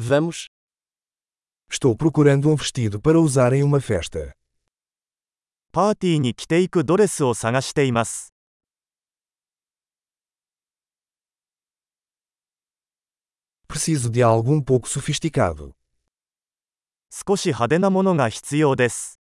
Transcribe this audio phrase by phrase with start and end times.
[0.00, 0.46] Vamos.
[1.68, 4.32] Estou procurando um vestido para usar em uma festa.
[5.72, 8.32] パーティーに着ていくドレスを探しています。
[13.66, 15.74] Preciso de algo um pouco sofisticado.
[17.10, 19.18] 少し派手なものが必要です。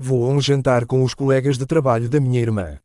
[0.00, 2.80] Vou a um jantar com os colegas de trabalho da minha irmã.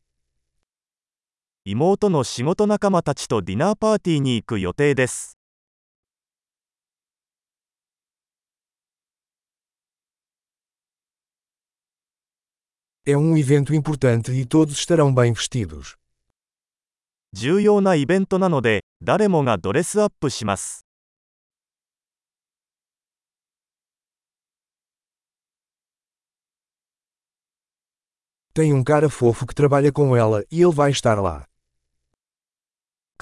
[1.64, 5.38] 妹の仕事仲間たちとディナーパーティーに行く予定です。
[13.06, 16.00] É um evento importante e todos estarão bem vestidos.
[17.32, 20.88] 重要なイベントなので、誰もがドレスアップします。
[28.56, 31.51] Tem um cara fofo que trabalha com ela e ele vai estar lá.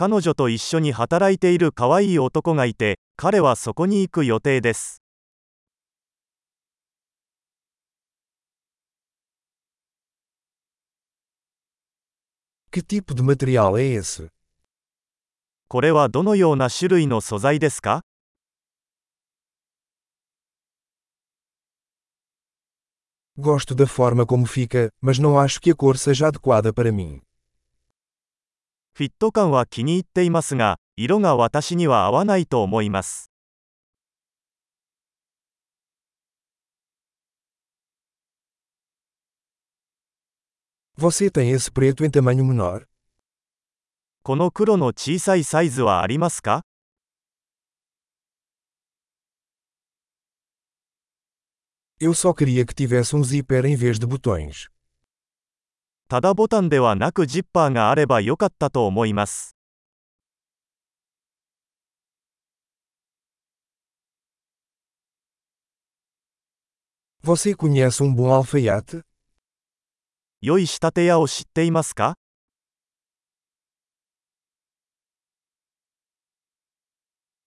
[0.02, 5.02] 彼女と一緒に働いている可愛い男がいて、彼はそこに行く予定です。
[12.72, 14.30] Que tipo de material é esse?
[15.68, 18.06] これはどのような種類の素材ですか
[23.38, 27.20] Gosto da forma como fica, mas não acho que a cor seja adequada para mim.
[29.00, 33.32] フィット感は気に入っていますが、色が私には合わないと思います。
[44.22, 46.66] この黒の小さいサイズはありますか
[52.02, 54.70] Eu só queria que tivesse um zíper em vez de botões.
[56.10, 59.56] ただボタンではなくジッパーがあればよかったと思います。
[67.24, 69.04] Você conhece um bom alfaiate?
[70.42, 72.16] 良い仕立て屋を知っていますか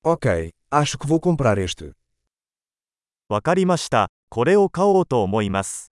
[0.04, 1.94] ？Ok, acho que vou comprar este.
[3.28, 4.08] わかりました。
[4.28, 5.91] これを買おうと思います。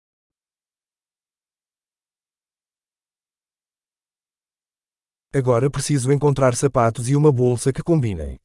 [5.34, 8.38] Agora preciso encontrar sapatos e uma bolsa que combinem.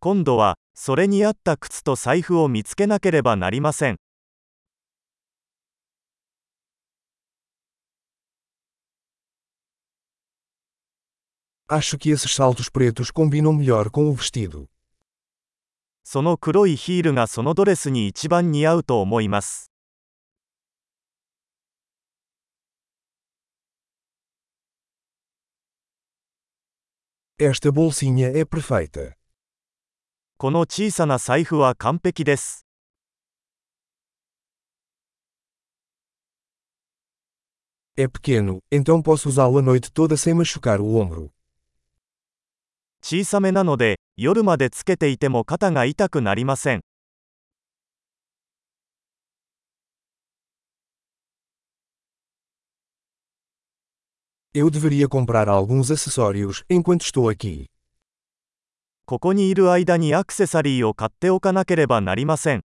[0.00, 3.96] 今度は、それに合った靴と財布を見つけなければなりません。
[11.68, 14.66] Acho que esses saltos pretos combinam melhor com o vestido.
[16.02, 19.70] その黒いヒールがそのドレスに一番似合うと思います。
[27.38, 29.14] Esta bolsinha é perfeita.
[30.36, 32.66] この小さな財布は完璧です。
[37.96, 41.30] É pequeno, então posso usá-lo a noite toda sem machucar o ombro.
[43.02, 46.80] 小さめなので、夜までつけていても肩が痛くなりません。
[54.54, 57.66] Eu deveria comprar alguns acessórios enquanto estou aqui.
[59.06, 62.62] ここにいる間にアクセサリーを買っておかなければなりません。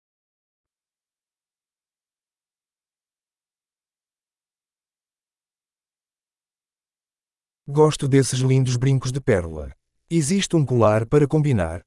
[7.67, 9.71] Gosto desses lindos brincos de pérola.
[10.09, 11.81] Existe um colar para combinar?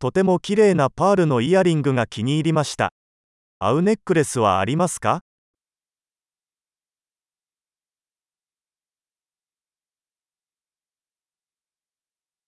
[0.00, 2.92] とても綺麗なパールのイヤリングが気に入りました。
[3.60, 5.22] 合うネックレスはありますか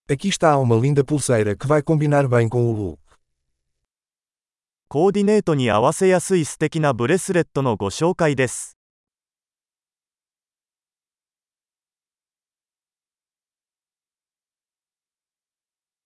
[0.09, 2.99] Aqui está uma linda pulseira que vai combinar bem com o look.
[4.89, 8.77] コーディネートに合わせやすい素敵なブレスレットのご紹介です。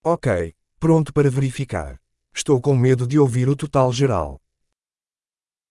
[0.05, 1.99] Ok, pronto para verificar.
[2.33, 4.39] Estou com medo de ouvir o total geral.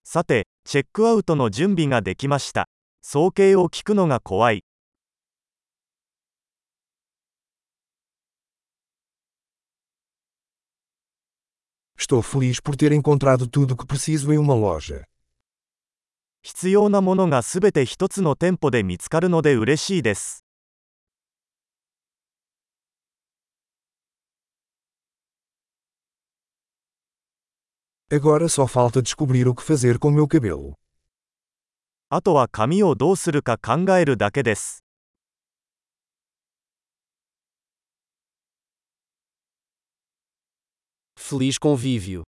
[0.03, 2.67] さて、チェックアウトの準備ができました。
[3.01, 4.63] 総計を聞くのが怖い。
[12.01, 15.03] Estou feliz por ter encontrado tudo o que preciso em uma loja.
[16.43, 20.45] 必要なものがすべて一つの店舗で見つかるので嬉しいです。
[28.09, 30.75] Agora só falta descobrir o que fazer com meu cabelo.
[32.09, 34.85] あとは髪をどうするか考えるだけです。
[41.32, 42.31] Feliz convívio.